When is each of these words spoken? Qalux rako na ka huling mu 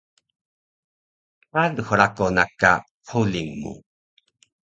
Qalux 1.51 1.89
rako 1.99 2.25
na 2.35 2.43
ka 2.61 2.71
huling 3.07 3.51
mu 3.61 3.73